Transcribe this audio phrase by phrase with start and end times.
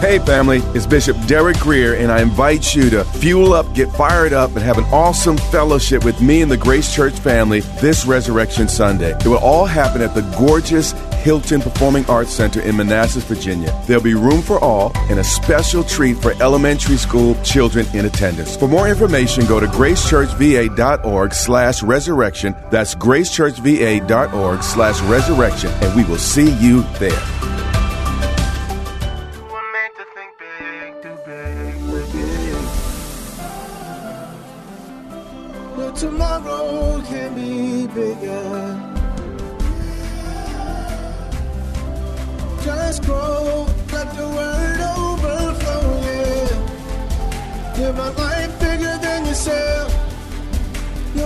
[0.00, 4.34] Hey, family, it's Bishop Derek Grier, and I invite you to fuel up, get fired
[4.34, 8.68] up, and have an awesome fellowship with me and the Grace Church family this Resurrection
[8.68, 9.12] Sunday.
[9.12, 10.92] It will all happen at the gorgeous
[11.22, 13.74] Hylton Performing Arts Center in Manassas, Virginia.
[13.86, 18.56] There'll be room for all and a special treat for elementary school children in attendance.
[18.56, 22.54] For more information, go to gracechurchva.org slash resurrection.
[22.70, 27.63] That's gracechurchva.org slash resurrection, and we will see you there.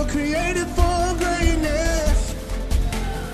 [0.09, 2.33] Created for greatness.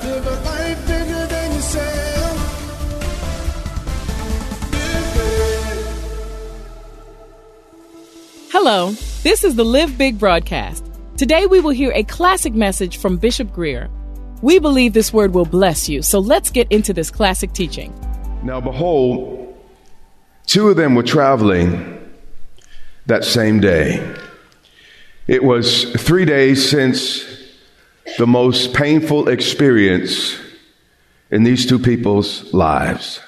[0.03, 2.51] Live a life bigger than yourself.
[8.51, 8.91] Hello,
[9.23, 10.85] this is the Live Big broadcast.
[11.17, 13.89] Today we will hear a classic message from Bishop Grier.
[14.41, 17.93] We believe this word will bless you, so let's get into this classic teaching.
[18.43, 19.55] Now, behold,
[20.45, 22.01] two of them were traveling
[23.05, 24.24] that same day.
[25.27, 27.25] It was three days since
[28.17, 30.37] the most painful experience
[31.31, 33.19] in these two people's lives.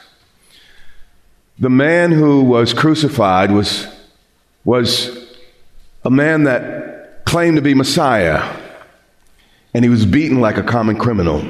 [1.57, 3.87] The man who was crucified was,
[4.63, 5.35] was
[6.05, 8.47] a man that claimed to be Messiah,
[9.73, 11.43] and he was beaten like a common criminal.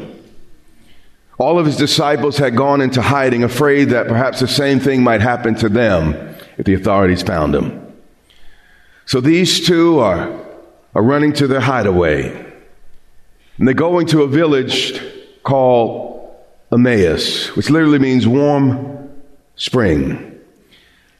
[1.37, 5.19] All of his disciples had gone into hiding, afraid that perhaps the same thing might
[5.19, 6.13] happen to them
[6.57, 7.83] if the authorities found him.
[9.05, 10.46] So these two are,
[10.95, 12.45] are running to their hideaway.
[13.57, 15.01] And they go into a village
[15.43, 16.35] called
[16.71, 19.09] Emmaus, which literally means warm
[19.55, 20.39] spring.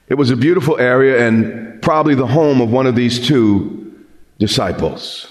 [0.08, 4.06] It was a beautiful area and probably the home of one of these two
[4.40, 5.28] disciples.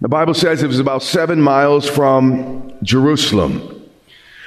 [0.00, 3.76] The Bible says it was about seven miles from Jerusalem.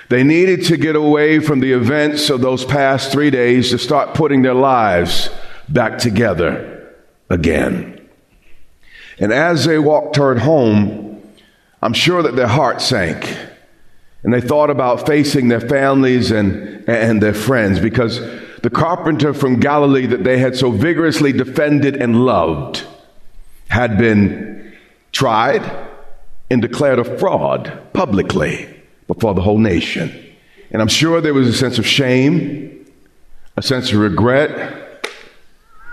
[0.09, 4.13] They needed to get away from the events of those past three days to start
[4.13, 5.29] putting their lives
[5.69, 6.93] back together
[7.29, 8.02] again.
[9.19, 11.21] And as they walked toward home,
[11.81, 13.37] I'm sure that their hearts sank.
[14.23, 18.19] And they thought about facing their families and, and their friends because
[18.61, 22.85] the carpenter from Galilee that they had so vigorously defended and loved
[23.67, 24.73] had been
[25.11, 25.61] tried
[26.49, 28.69] and declared a fraud publicly
[29.07, 30.11] before the whole nation.
[30.71, 32.85] And I'm sure there was a sense of shame,
[33.57, 34.82] a sense of regret.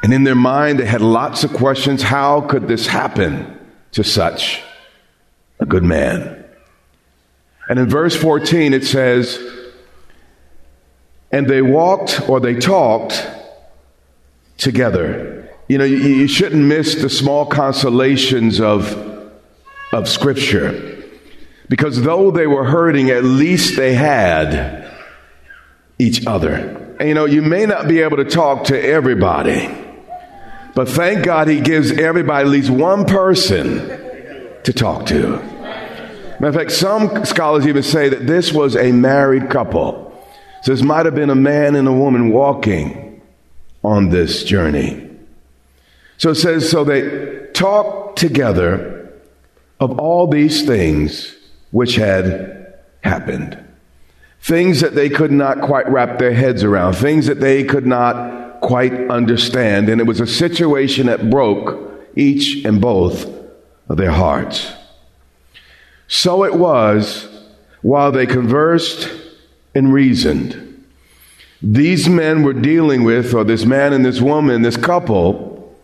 [0.03, 2.03] And in their mind, they had lots of questions.
[2.03, 3.59] How could this happen
[3.93, 4.63] to such
[5.59, 6.45] a good man?
[7.69, 9.39] And in verse 14, it says,
[11.31, 13.27] And they walked or they talked
[14.57, 15.41] together
[15.71, 19.31] you know, you, you shouldn't miss the small consolations of,
[19.93, 21.05] of Scripture.
[21.69, 24.91] Because though they were hurting, at least they had
[25.97, 26.97] each other.
[26.99, 29.73] And you know, you may not be able to talk to everybody,
[30.81, 33.87] but thank God he gives everybody at least one person
[34.63, 35.37] to talk to.
[35.37, 40.11] Matter of fact, some scholars even say that this was a married couple.
[40.63, 43.21] So this might have been a man and a woman walking
[43.85, 45.07] on this journey.
[46.17, 49.13] So it says, so they talked together
[49.81, 51.37] of all these things
[51.73, 53.63] which had happened.
[54.41, 58.40] Things that they could not quite wrap their heads around, things that they could not
[58.61, 59.89] quite understand.
[59.89, 63.27] And it was a situation that broke each and both
[63.89, 64.73] of their hearts.
[66.09, 67.29] So it was
[67.83, 69.11] while they conversed
[69.75, 70.85] and reasoned.
[71.63, 75.77] These men were dealing with, or this man and this woman, this couple,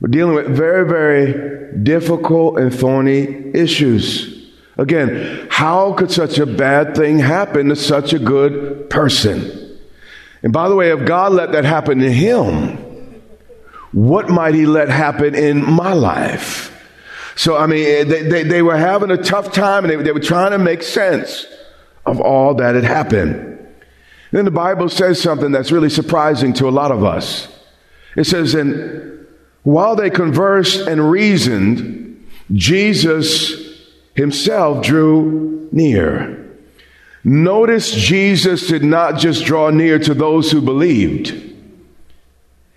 [0.00, 4.52] we're dealing with very, very difficult and thorny issues.
[4.76, 9.67] Again, how could such a bad thing happen to such a good person?
[10.42, 12.76] And by the way, if God let that happen to him,
[13.92, 16.74] what might he let happen in my life?
[17.36, 20.12] So, I mean, eh, they, they, they were having a tough time and they, they
[20.12, 21.46] were trying to make sense
[22.04, 23.58] of all that had happened.
[24.32, 27.48] Then the Bible says something that's really surprising to a lot of us.
[28.16, 29.26] It says, and
[29.62, 36.47] while they conversed and reasoned, Jesus himself drew near.
[37.28, 41.34] Notice Jesus did not just draw near to those who believed.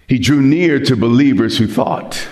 [0.10, 2.28] He drew near to believers who thought.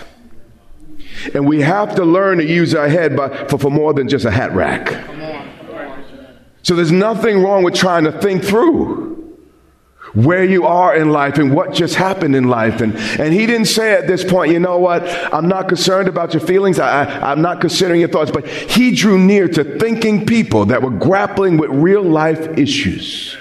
[1.34, 4.26] And we have to learn to use our head by, for, for more than just
[4.26, 4.90] a hat rack.
[6.62, 9.09] So there's nothing wrong with trying to think through
[10.14, 12.82] where you are in life and what just happened in life.
[12.82, 15.04] And, and he didn't say at this point, you know what,
[15.34, 16.80] I'm not concerned about your feelings.
[16.80, 18.32] I, I, I'm not considering your thoughts.
[18.32, 23.38] But he drew near to thinking people that were grappling with real life issues.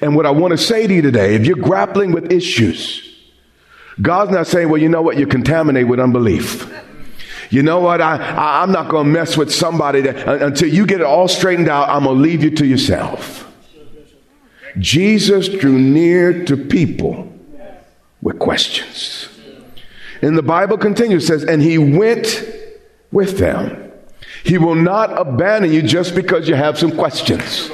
[0.00, 3.06] And what I want to say to you today, if you're grappling with issues,
[4.00, 6.72] God's not saying, well, you know what, you're contaminated with unbelief.
[7.50, 8.00] You know what?
[8.00, 11.26] I, I, am not going to mess with somebody that, until you get it all
[11.26, 11.88] straightened out.
[11.88, 13.49] I'm going to leave you to yourself.
[14.78, 17.32] Jesus drew near to people
[18.22, 19.28] with questions.
[20.22, 22.44] And the Bible continues, says, and he went
[23.10, 23.92] with them.
[24.44, 27.70] He will not abandon you just because you have some questions.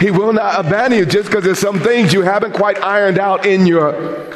[0.00, 3.46] He will not abandon you just because there's some things you haven't quite ironed out
[3.46, 4.34] in your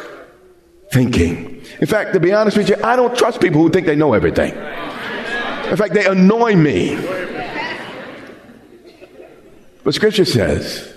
[0.92, 1.62] thinking.
[1.80, 4.12] In fact, to be honest with you, I don't trust people who think they know
[4.12, 4.52] everything.
[4.54, 6.96] In fact, they annoy me.
[9.82, 10.93] But scripture says,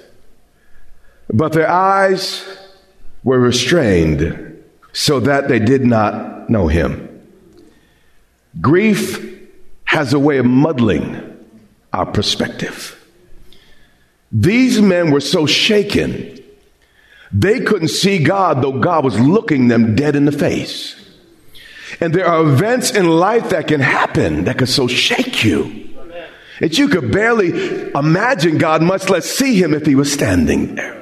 [1.29, 2.45] but their eyes
[3.23, 4.63] were restrained
[4.93, 7.03] so that they did not know him.
[8.59, 9.23] Grief
[9.85, 11.45] has a way of muddling
[11.93, 12.93] our perspective.
[14.31, 16.39] These men were so shaken,
[17.31, 20.95] they couldn't see God, though God was looking them dead in the face.
[21.99, 25.87] And there are events in life that can happen that can so shake you
[26.59, 30.96] that you could barely imagine God, much less see him if he was standing there.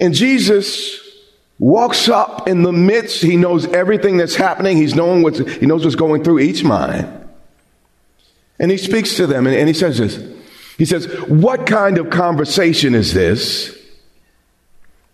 [0.00, 1.00] And Jesus
[1.58, 3.22] walks up in the midst.
[3.22, 4.76] He knows everything that's happening.
[4.76, 7.12] He's knowing what's, he knows what's going through each mind.
[8.58, 10.18] And he speaks to them and, and he says this.
[10.78, 13.74] He says, What kind of conversation is this?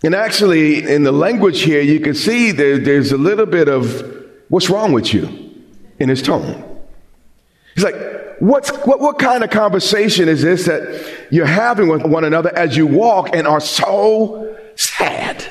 [0.04, 4.26] And actually, in the language here, you can see there, there's a little bit of
[4.48, 5.54] what's wrong with you
[6.00, 6.80] in his tone.
[7.74, 7.96] He's like,
[8.40, 12.76] What's, what, what kind of conversation is this that you're having with one another as
[12.76, 14.51] you walk and are so
[14.82, 15.44] sad?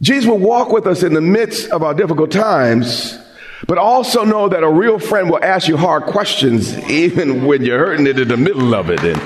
[0.00, 3.18] Jesus will walk with us in the midst of our difficult times,
[3.66, 7.78] but also know that a real friend will ask you hard questions even when you're
[7.78, 9.00] hurting it in the middle of it.
[9.00, 9.20] And,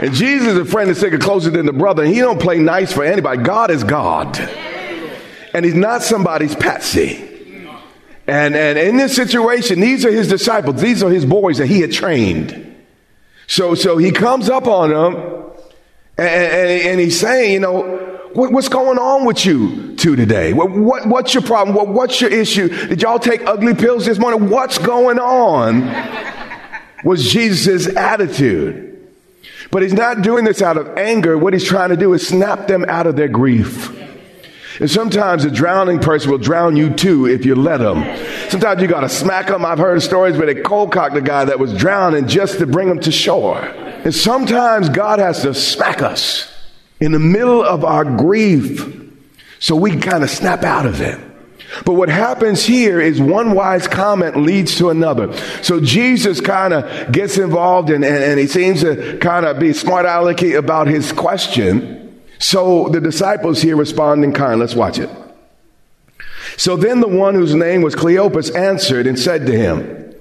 [0.00, 2.58] and Jesus is a friend that's taken closer than the brother, and he don't play
[2.58, 3.42] nice for anybody.
[3.42, 4.38] God is God.
[5.54, 7.28] And he's not somebody's patsy.
[8.26, 10.80] And, and in this situation, these are his disciples.
[10.80, 12.68] These are his boys that he had trained.
[13.46, 15.51] So, so he comes up on them
[16.22, 20.52] and, and, and he's saying, you know, what, what's going on with you two today?
[20.52, 21.76] What, what, what's your problem?
[21.76, 22.68] What, what's your issue?
[22.88, 24.48] Did y'all take ugly pills this morning?
[24.48, 25.82] What's going on?
[27.04, 28.88] Was Jesus' attitude.
[29.70, 31.36] But he's not doing this out of anger.
[31.36, 33.98] What he's trying to do is snap them out of their grief.
[34.80, 38.02] And sometimes a drowning person will drown you too if you let them.
[38.48, 39.64] Sometimes you got to smack them.
[39.64, 42.88] I've heard stories where they cold cocked a guy that was drowning just to bring
[42.88, 43.60] him to shore.
[44.04, 46.52] And sometimes God has to smack us
[47.00, 49.00] in the middle of our grief
[49.58, 51.18] so we can kind of snap out of it.
[51.84, 55.34] But what happens here is one wise comment leads to another.
[55.62, 59.72] So Jesus kind of gets involved and, and, and, he seems to kind of be
[59.72, 62.22] smart alecky about his question.
[62.38, 64.60] So the disciples here respond in kind.
[64.60, 65.08] Let's watch it.
[66.56, 70.14] So then the one whose name was Cleopas answered and said to him,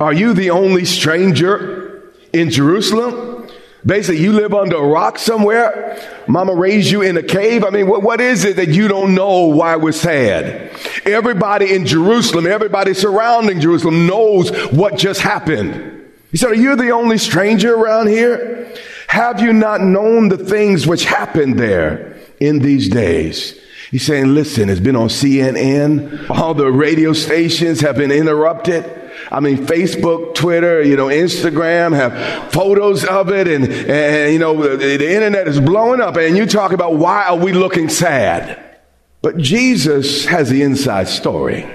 [0.00, 1.87] Are you the only stranger
[2.32, 3.48] in Jerusalem?
[3.86, 6.24] Basically, you live under a rock somewhere.
[6.26, 7.64] Mama raised you in a cave.
[7.64, 10.72] I mean, what, what is it that you don't know why we're sad?
[11.06, 16.06] Everybody in Jerusalem, everybody surrounding Jerusalem knows what just happened.
[16.30, 18.74] He said, Are you the only stranger around here?
[19.06, 23.58] Have you not known the things which happened there in these days?
[23.90, 26.28] He's saying, listen, it's been on CNN.
[26.28, 28.84] All the radio stations have been interrupted.
[29.30, 34.76] I mean, Facebook, Twitter, you know, Instagram have photos of it and, and you know,
[34.76, 38.78] the, the internet is blowing up and you talk about why are we looking sad?
[39.20, 41.66] But Jesus has the inside story.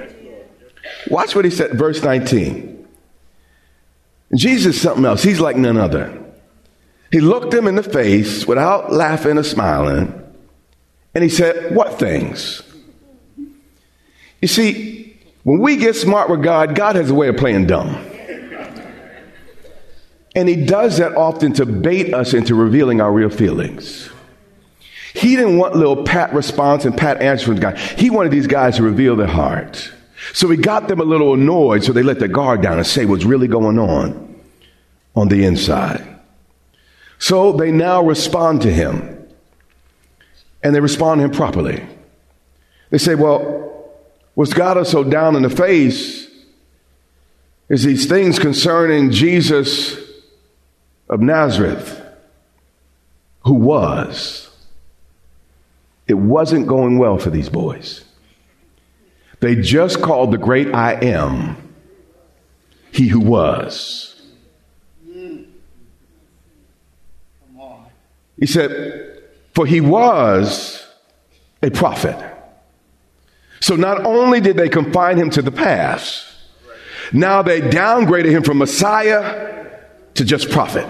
[1.09, 2.87] Watch what he said, verse 19.
[4.35, 5.23] Jesus something else.
[5.23, 6.19] He's like none other.
[7.11, 10.19] He looked him in the face without laughing or smiling,
[11.13, 12.63] and he said, What things?
[14.41, 15.02] You see,
[15.43, 18.09] when we get smart with God, God has a way of playing dumb.
[20.35, 24.09] And he does that often to bait us into revealing our real feelings.
[25.13, 27.77] He didn't want little pat response and pat answer from God.
[27.77, 29.91] He wanted these guys to reveal their heart.
[30.33, 33.05] So he got them a little annoyed, so they let their guard down and say
[33.05, 34.41] what's really going on
[35.15, 36.19] on the inside.
[37.19, 39.09] So they now respond to him.
[40.63, 41.85] And they respond to him properly.
[42.89, 43.72] They say, Well,
[44.35, 46.27] what's got us so down in the face
[47.69, 49.97] is these things concerning Jesus
[51.09, 52.01] of Nazareth,
[53.41, 54.49] who was.
[56.07, 58.03] It wasn't going well for these boys.
[59.39, 61.57] They just called the great I am
[62.91, 64.09] he who was.
[68.39, 69.23] He said,
[69.53, 70.85] For he was
[71.61, 72.32] a prophet.
[73.63, 76.27] So not only did they confine him to the past,
[77.13, 79.69] now they downgraded him from Messiah
[80.15, 80.85] to just prophet.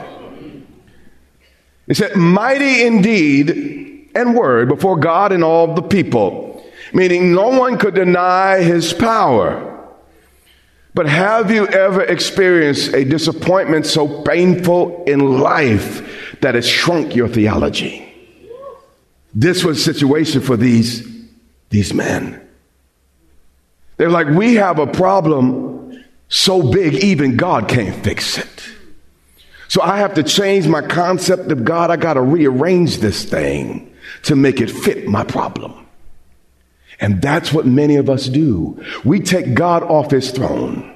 [1.85, 6.65] He said, Mighty indeed and word before God and all the people,
[6.95, 9.69] meaning no one could deny his power.
[10.95, 17.27] But have you ever experienced a disappointment so painful in life that it shrunk your
[17.27, 18.11] theology?
[19.31, 21.07] This was a situation for these,
[21.69, 22.42] these men.
[23.97, 28.63] They're like, we have a problem so big, even God can't fix it.
[29.67, 31.89] So I have to change my concept of God.
[31.89, 35.87] I got to rearrange this thing to make it fit my problem.
[36.99, 38.83] And that's what many of us do.
[39.03, 40.89] We take God off his throne.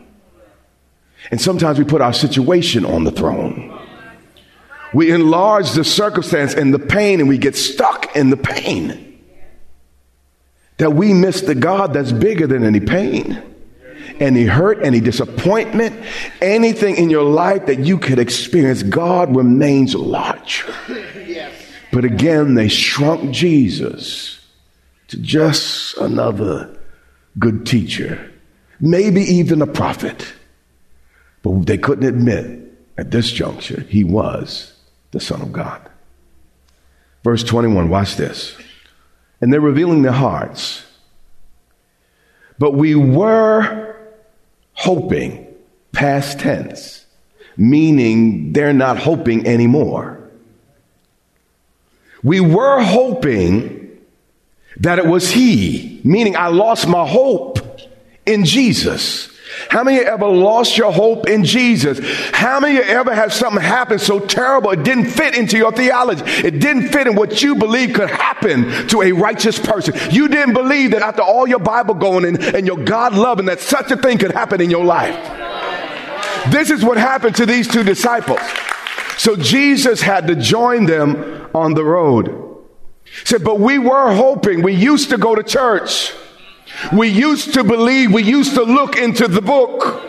[1.32, 3.78] And sometimes we put our situation on the throne.
[4.94, 9.07] We enlarge the circumstance and the pain and we get stuck in the pain.
[10.78, 13.42] That we miss the God that's bigger than any pain,
[14.20, 16.06] any hurt, any disappointment,
[16.42, 18.84] anything in your life that you could experience.
[18.84, 20.74] God remains larger.
[21.92, 24.40] But again, they shrunk Jesus
[25.08, 26.78] to just another
[27.40, 28.32] good teacher,
[28.80, 30.34] maybe even a prophet.
[31.44, 32.60] But they couldn't admit
[32.98, 34.74] at this juncture he was
[35.12, 35.82] the Son of God.
[37.24, 38.58] Verse 21, watch this.
[39.40, 40.84] And they're revealing their hearts.
[42.60, 43.96] But we were
[44.74, 45.48] hoping,
[45.92, 47.06] past tense,
[47.56, 50.30] meaning they're not hoping anymore.
[52.24, 54.00] We were hoping
[54.78, 57.60] that it was He, meaning I lost my hope
[58.26, 59.30] in Jesus.
[59.70, 62.00] How many ever lost your hope in Jesus?
[62.34, 66.24] How many ever had something happen so terrible it didn't fit into your theology?
[66.26, 69.94] It didn't fit in what you believe could happen to a righteous person.
[70.12, 73.60] You didn't believe that after all your Bible going and, and your God loving that
[73.60, 75.16] such a thing could happen in your life.
[76.52, 78.40] This is what happened to these two disciples.
[79.18, 82.28] So Jesus had to join them on the road.
[83.04, 86.14] He said, but we were hoping, we used to go to church.
[86.94, 90.04] We used to believe, we used to look into the book.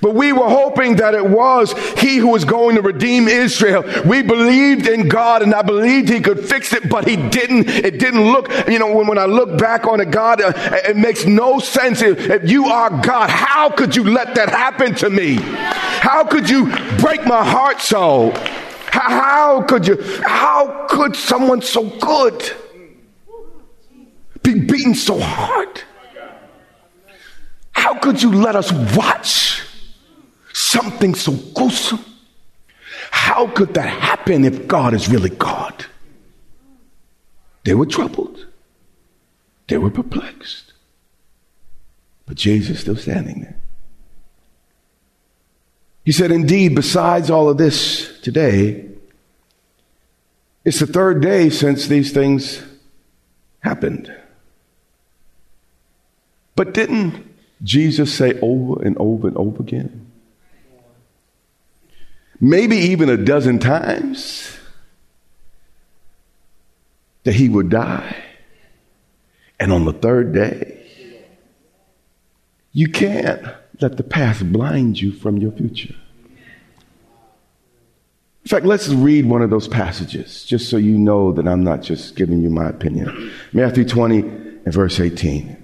[0.00, 3.84] But we were hoping that it was he who was going to redeem Israel.
[4.04, 7.68] We believed in God and I believed he could fix it, but he didn't.
[7.68, 10.52] It didn't look, you know, when, when I look back on it, God, uh,
[10.84, 12.02] it makes no sense.
[12.02, 15.36] If, if you are God, how could you let that happen to me?
[15.36, 16.66] How could you
[16.98, 18.32] break my heart so?
[18.90, 22.54] How, how could you, how could someone so good
[24.44, 25.82] be beaten so hard?
[27.72, 29.62] How could you let us watch
[30.52, 32.04] something so gruesome?
[33.10, 35.86] How could that happen if God is really God?
[37.64, 38.46] They were troubled.
[39.66, 40.72] They were perplexed.
[42.26, 43.56] But Jesus is still standing there.
[46.04, 48.84] He said, Indeed, besides all of this today,
[50.64, 52.62] it's the third day since these things
[53.60, 54.14] happened.
[56.56, 60.10] But didn't Jesus say over and over and over again?
[62.40, 64.56] Maybe even a dozen times
[67.24, 68.16] that he would die.
[69.58, 70.80] And on the third day,
[72.72, 73.42] you can't
[73.80, 75.94] let the past blind you from your future.
[78.44, 81.80] In fact, let's read one of those passages just so you know that I'm not
[81.80, 83.32] just giving you my opinion.
[83.54, 85.63] Matthew 20 and verse 18.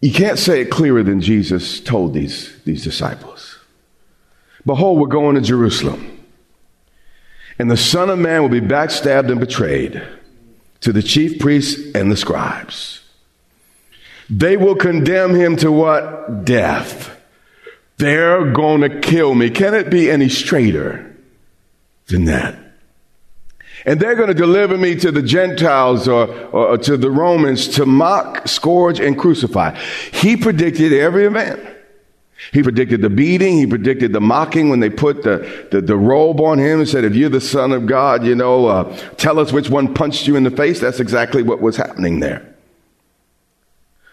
[0.00, 3.58] You can't say it clearer than Jesus told these, these disciples.
[4.64, 6.24] Behold, we're going to Jerusalem,
[7.58, 10.02] and the Son of Man will be backstabbed and betrayed
[10.80, 13.02] to the chief priests and the scribes.
[14.30, 16.44] They will condemn him to what?
[16.44, 17.16] Death.
[17.96, 19.50] They're going to kill me.
[19.50, 21.16] Can it be any straighter
[22.06, 22.67] than that?
[23.88, 27.86] And they're going to deliver me to the Gentiles or, or, to the Romans to
[27.86, 29.78] mock, scourge, and crucify.
[30.12, 31.66] He predicted every event.
[32.52, 33.56] He predicted the beating.
[33.56, 37.02] He predicted the mocking when they put the, the, the robe on him and said,
[37.02, 40.36] if you're the son of God, you know, uh, tell us which one punched you
[40.36, 40.80] in the face.
[40.80, 42.46] That's exactly what was happening there.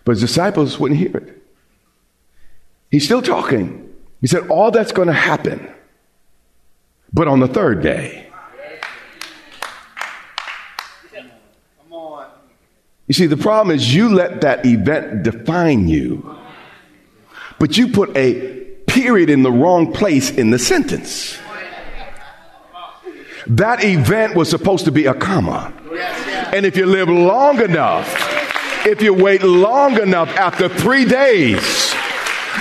[0.06, 1.44] But his disciples wouldn't hear it.
[2.92, 3.94] He's still talking.
[4.22, 5.70] He said, all that's going to happen.
[7.12, 8.25] But on the third day,
[13.08, 16.38] You see, the problem is you let that event define you,
[17.60, 21.38] but you put a period in the wrong place in the sentence.
[23.48, 25.72] That event was supposed to be a comma.
[26.52, 28.08] And if you live long enough,
[28.88, 31.94] if you wait long enough after three days,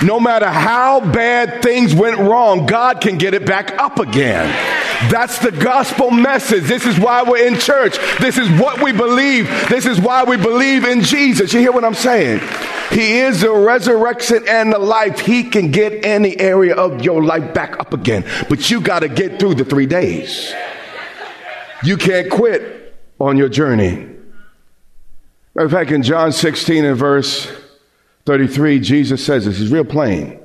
[0.03, 4.74] no matter how bad things went wrong, God can get it back up again.
[5.09, 6.63] That's the gospel message.
[6.63, 7.97] This is why we're in church.
[8.19, 9.47] This is what we believe.
[9.69, 11.53] This is why we believe in Jesus.
[11.53, 12.41] You hear what I'm saying?
[12.91, 15.19] He is the resurrection and the life.
[15.19, 18.25] He can get any area of your life back up again.
[18.49, 20.53] But you got to get through the three days.
[21.83, 24.09] You can't quit on your journey.
[25.55, 27.51] Matter of fact, in John 16 and verse
[28.25, 30.44] 33, Jesus says this is real plain.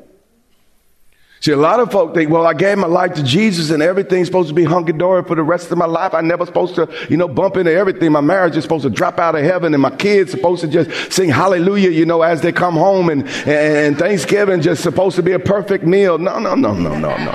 [1.40, 4.26] See, a lot of folk think, well, I gave my life to Jesus and everything's
[4.26, 6.12] supposed to be hunky dory for the rest of my life.
[6.12, 8.12] I never supposed to, you know, bump into everything.
[8.12, 11.10] My marriage is supposed to drop out of heaven and my kids supposed to just
[11.10, 15.32] sing hallelujah, you know, as they come home and, and Thanksgiving just supposed to be
[15.32, 16.18] a perfect meal.
[16.18, 17.32] No, no, no, no, no, no.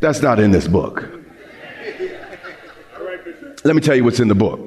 [0.00, 1.06] That's not in this book.
[3.62, 4.60] Let me tell you what's in the book.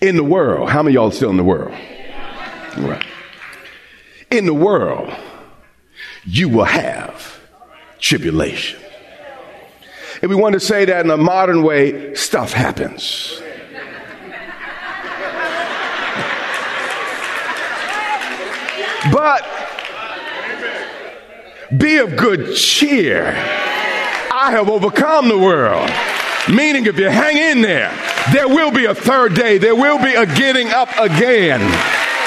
[0.00, 1.72] In the world, how many y'all still in the world?
[2.76, 3.04] Right
[4.30, 5.12] in the world,
[6.24, 7.40] you will have
[7.98, 8.80] tribulation.
[10.22, 13.40] If we want to say that in a modern way, stuff happens.
[19.12, 19.46] But
[21.76, 23.26] be of good cheer.
[23.26, 25.90] I have overcome the world.
[26.48, 27.90] Meaning, if you hang in there,
[28.32, 29.58] there will be a third day.
[29.58, 31.60] There will be a getting up again.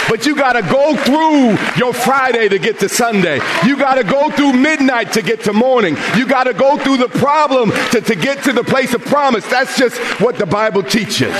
[0.09, 3.39] But you got to go through your Friday to get to Sunday.
[3.63, 5.95] You got to go through midnight to get to morning.
[6.17, 9.45] You got to go through the problem to, to get to the place of promise.
[9.47, 11.35] That's just what the Bible teaches.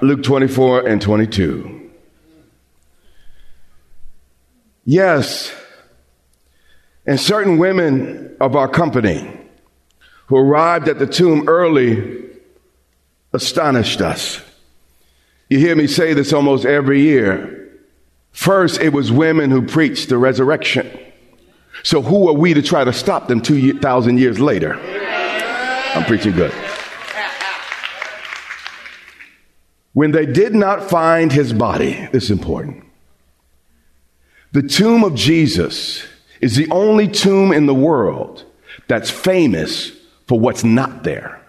[0.00, 1.90] Luke 24 and 22.
[4.84, 5.52] Yes,
[7.06, 9.40] and certain women of our company
[10.26, 12.24] who arrived at the tomb early
[13.32, 14.40] astonished us.
[15.48, 17.70] You hear me say this almost every year.
[18.32, 20.90] First, it was women who preached the resurrection.
[21.82, 24.74] So who are we to try to stop them 2,000 years later?
[25.94, 26.52] I'm preaching good.
[29.92, 32.84] When they did not find his body, this is important.
[34.52, 36.04] The tomb of Jesus
[36.40, 38.44] is the only tomb in the world
[38.88, 39.92] that's famous
[40.26, 41.40] for what's not there.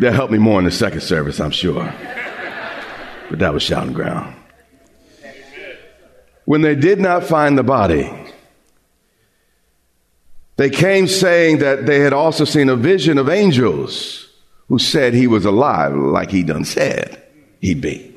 [0.00, 1.92] They'll help me more in the second service, I'm sure.
[3.30, 4.36] But that was shouting ground.
[6.44, 8.10] When they did not find the body,
[10.56, 14.28] they came saying that they had also seen a vision of angels
[14.68, 17.22] who said he was alive, like he done said
[17.60, 18.14] he'd be.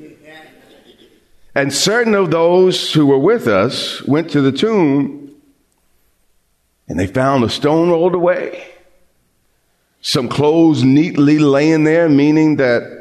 [1.54, 5.36] And certain of those who were with us went to the tomb
[6.88, 8.71] and they found the stone rolled away
[10.02, 13.00] some clothes neatly laying there, meaning that,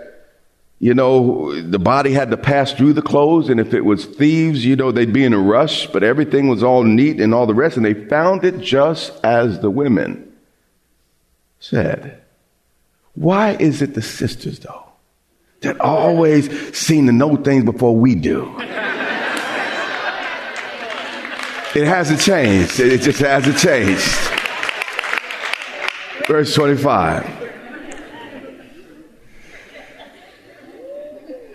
[0.78, 3.48] you know, the body had to pass through the clothes.
[3.48, 6.62] And if it was thieves, you know, they'd be in a rush, but everything was
[6.62, 7.76] all neat and all the rest.
[7.76, 10.32] And they found it just as the women
[11.58, 12.20] said.
[13.14, 14.84] Why is it the sisters, though,
[15.62, 18.54] that always seem to know things before we do?
[21.72, 22.80] It hasn't changed.
[22.80, 24.29] It just hasn't changed.
[26.30, 27.28] Verse 25.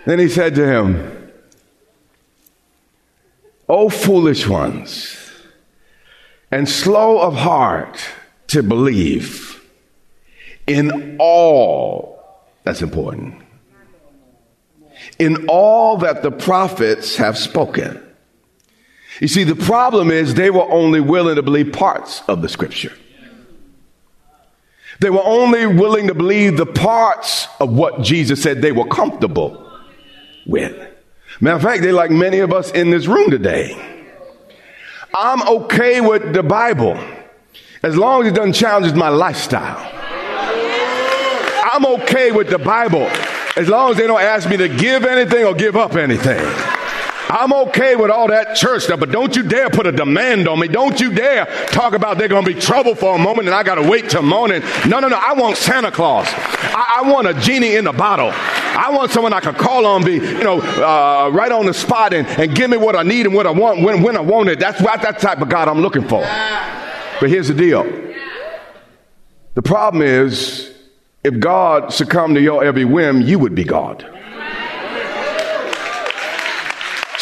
[0.06, 1.32] Then he said to him,
[3.70, 5.32] O foolish ones,
[6.52, 8.06] and slow of heart
[8.48, 9.66] to believe
[10.68, 13.36] in all, that's important,
[15.18, 18.06] in all that the prophets have spoken.
[19.22, 22.92] You see, the problem is they were only willing to believe parts of the scripture.
[25.00, 29.70] They were only willing to believe the parts of what Jesus said they were comfortable
[30.46, 30.76] with.
[31.42, 33.76] Matter of fact, they're like many of us in this room today.
[35.14, 36.98] I'm okay with the Bible
[37.84, 39.92] as long as it doesn't challenge my lifestyle.
[41.74, 43.10] I'm okay with the Bible
[43.58, 46.75] as long as they don't ask me to give anything or give up anything.
[47.30, 50.60] I'm okay with all that church stuff, but don't you dare put a demand on
[50.60, 50.68] me.
[50.68, 53.64] Don't you dare talk about they're going to be trouble for a moment and I
[53.64, 54.62] got to wait till morning.
[54.88, 55.18] No, no, no.
[55.18, 56.28] I want Santa Claus.
[56.30, 58.32] I, I, want a genie in a bottle.
[58.34, 62.14] I want someone I can call on, be, you know, uh, right on the spot
[62.14, 64.50] and, and give me what I need and what I want when, when I want
[64.50, 64.60] it.
[64.60, 66.22] That's what that type of God I'm looking for.
[66.22, 67.84] But here's the deal.
[69.56, 70.74] The problem is,
[71.24, 74.06] if God succumbed to your every whim, you would be God.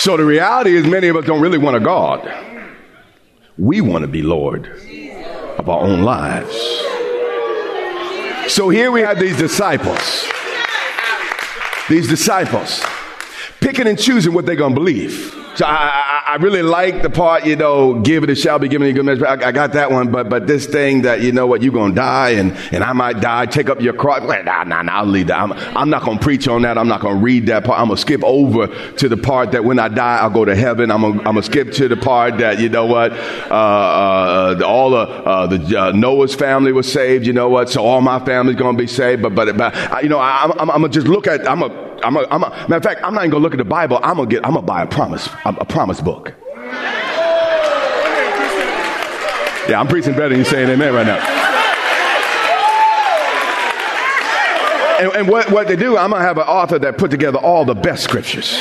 [0.03, 2.29] So the reality is, many of us don't really want a God.
[3.57, 4.67] We want to be Lord
[5.57, 6.53] of our own lives.
[8.53, 10.25] So here we have these disciples.
[11.87, 12.83] These disciples
[13.61, 15.33] picking and choosing what they're going to believe.
[15.55, 18.67] So I, I, I, really like the part, you know, give it, it shall be
[18.67, 19.27] given you good measure.
[19.27, 21.95] I, I, got that one, but, but this thing that, you know what, you're to
[21.95, 24.21] die and, and I might die, take up your cross.
[24.21, 25.39] Nah, nah, nah, I'll leave that.
[25.39, 26.77] I'm, I'm not to preach on that.
[26.79, 27.79] I'm not to read that part.
[27.79, 30.89] I'm to skip over to the part that when I die, I'll go to heaven.
[30.89, 34.95] I'm gonna, I'm gonna skip to the part that, you know what, uh, uh, all
[34.95, 38.57] of, uh, the, uh, Noah's family was saved, you know what, so all my family's
[38.57, 39.21] to be saved.
[39.21, 41.82] But, but, but you know, I, I'm, I'm going to just look at, I'm to,
[42.03, 43.97] I'm a, I'm a, matter of fact, I'm not even gonna look at the Bible.
[44.03, 46.33] I'm gonna get, I'm gonna buy a promise, a, promise book.
[49.69, 51.19] Yeah, I'm preaching better than you saying amen right now.
[54.99, 57.63] And, and what, what they do, I'm gonna have an author that put together all
[57.63, 58.53] the best scriptures.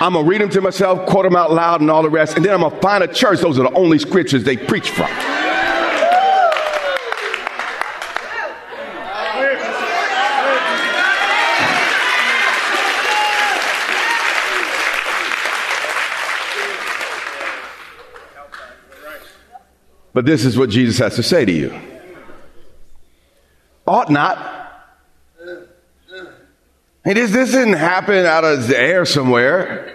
[0.00, 2.44] I'm gonna read them to myself, quote them out loud, and all the rest, and
[2.44, 3.40] then I'm gonna find a church.
[3.40, 5.31] Those are the only scriptures they preach from.
[20.12, 21.80] But this is what Jesus has to say to you.
[23.86, 24.60] Ought not.
[27.04, 29.88] Hey, this, this didn't happen out of the air somewhere.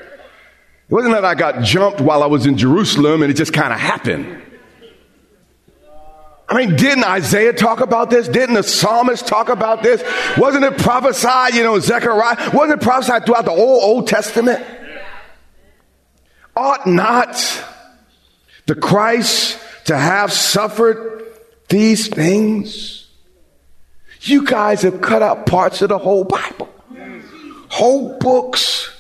[0.90, 3.72] It wasn't that I got jumped while I was in Jerusalem and it just kind
[3.72, 4.44] of happened.
[6.50, 8.28] I mean, didn't Isaiah talk about this?
[8.28, 10.02] Didn't the psalmist talk about this?
[10.38, 12.52] Wasn't it prophesied, you know, Zechariah?
[12.54, 14.66] Wasn't it prophesied throughout the whole Old Testament?
[16.56, 17.36] Ought not
[18.66, 21.26] the Christ to have suffered
[21.70, 23.08] these things,
[24.22, 26.70] you guys have cut out parts of the whole Bible,
[27.70, 28.94] whole books.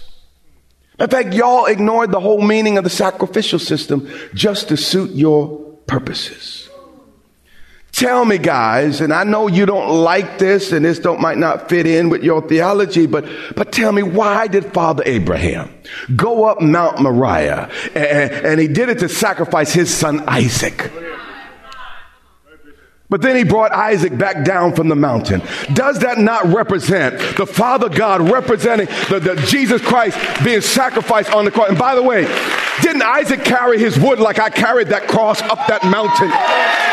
[0.99, 5.59] In fact, y'all ignored the whole meaning of the sacrificial system just to suit your
[5.87, 6.56] purposes.
[7.97, 11.67] Tell me, guys, and I know you don't like this and this don't might not
[11.67, 15.73] fit in with your theology, but, but tell me, why did Father Abraham
[16.15, 20.91] go up Mount Moriah and, and he did it to sacrifice his son Isaac?
[23.09, 25.41] But then he brought Isaac back down from the mountain.
[25.73, 31.45] Does that not represent the Father God representing the, the, Jesus Christ being sacrificed on
[31.45, 31.69] the cross?
[31.69, 32.25] And by the way,
[32.83, 36.86] didn't Isaac carry his wood like I carried that cross up that mountain?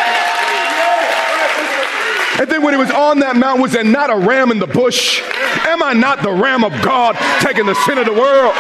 [2.41, 4.67] And then when he was on that mountain, was there not a ram in the
[4.67, 5.23] bush?
[5.67, 8.53] Am I not the ram of God taking the sin of the world?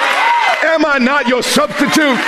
[0.62, 2.18] Am I not your substitute?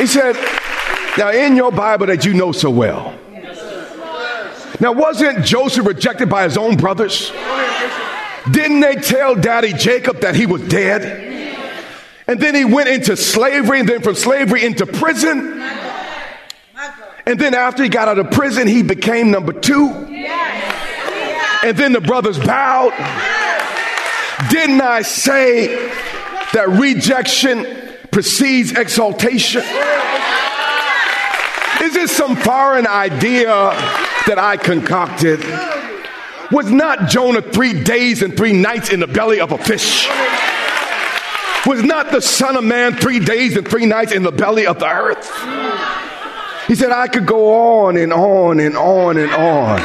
[0.00, 0.34] He said,
[1.18, 3.14] Now, in your Bible that you know so well.
[4.80, 7.30] Now, wasn't Joseph rejected by his own brothers?
[8.50, 11.30] Didn't they tell daddy Jacob that he was dead?
[12.30, 15.58] And then he went into slavery, and then from slavery into prison.
[15.58, 16.16] My God.
[16.76, 17.08] My God.
[17.26, 20.06] And then after he got out of prison, he became number two.
[20.08, 21.64] Yes.
[21.64, 22.92] And then the brothers bowed.
[22.96, 24.52] Yes.
[24.52, 25.74] Didn't I say
[26.52, 27.66] that rejection
[28.12, 29.62] precedes exaltation?
[31.82, 33.46] Is this some foreign idea
[34.28, 35.40] that I concocted?
[36.52, 40.08] Was not Jonah three days and three nights in the belly of a fish?
[41.70, 44.80] Was not the Son of Man three days and three nights in the belly of
[44.80, 45.24] the earth?
[46.66, 49.78] He said, I could go on and on and on and on.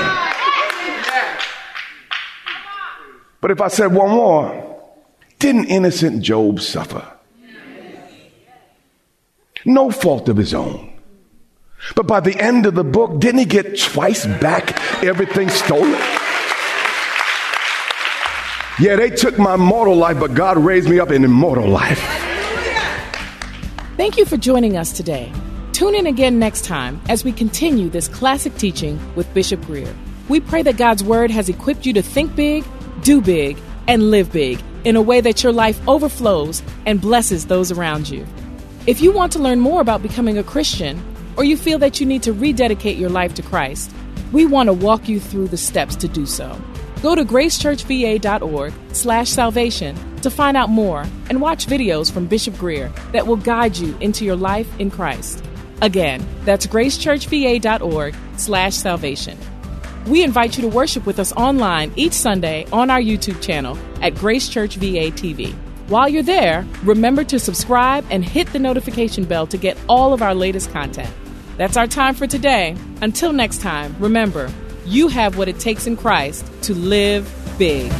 [3.39, 4.81] But if I said one more,
[5.37, 7.07] didn't innocent Job suffer?
[9.63, 10.91] No fault of his own.
[11.95, 16.01] But by the end of the book, didn't he get twice back everything stolen?
[18.77, 21.99] Yeah, they took my mortal life, but God raised me up in immortal life.
[23.95, 25.31] Thank you for joining us today.
[25.71, 29.95] Tune in again next time as we continue this classic teaching with Bishop Grier.
[30.27, 32.65] We pray that God's Word has equipped you to think big,
[33.01, 33.57] do big,
[33.87, 38.25] and live big in a way that your life overflows and blesses those around you.
[38.87, 41.01] If you want to learn more about becoming a Christian,
[41.37, 43.89] or you feel that you need to rededicate your life to Christ,
[44.33, 46.59] we want to walk you through the steps to do so.
[47.05, 52.91] Go to gracechurchva.org slash salvation to find out more and watch videos from Bishop Grier
[53.11, 55.45] that will guide you into your life in Christ.
[55.83, 59.37] Again, that's gracechurchva.org slash salvation.
[60.07, 64.15] We invite you to worship with us online each Sunday on our YouTube channel at
[64.15, 65.53] Grace Church VA TV.
[65.89, 70.23] While you're there, remember to subscribe and hit the notification bell to get all of
[70.23, 71.13] our latest content.
[71.57, 72.75] That's our time for today.
[73.03, 74.51] Until next time, remember,
[74.85, 77.91] you have what it takes in Christ to live big.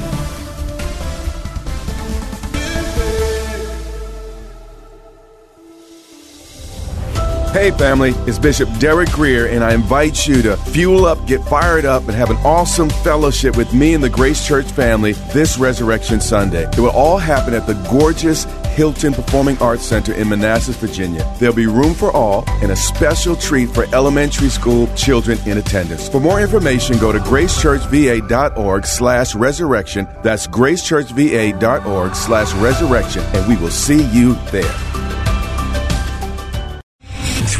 [7.56, 11.86] Hey, family, it's Bishop Derek Grier, and I invite you to fuel up, get fired
[11.86, 16.20] up, and have an awesome fellowship with me and the Grace Church family this Resurrection
[16.20, 16.68] Sunday.
[16.68, 18.46] It will all happen at the gorgeous
[18.76, 21.26] Hylton Performing Arts Center in Manassas, Virginia.
[21.40, 26.10] There'll be room for all and a special treat for elementary school children in attendance.
[26.10, 30.08] For more information, go to gracechurchva.org slash resurrection.
[30.24, 35.25] That's gracechurchva.org slash resurrection, and we will see you there.